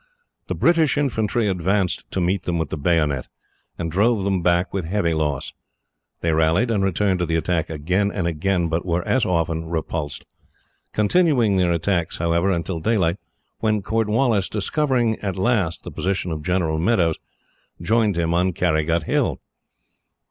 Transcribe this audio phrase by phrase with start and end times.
[0.47, 3.27] The British infantry advanced to meet them with the bayonet,
[3.77, 5.53] and drove them back with heavy loss.
[6.21, 10.25] They rallied, and returned to the attack again and again, but were as often repulsed;
[10.91, 13.17] continuing their attacks, however, until daylight,
[13.59, 17.19] when Lord Cornwallis, discovering at last the position of General Meadows,
[17.79, 19.39] joined him on Carrygut Hill.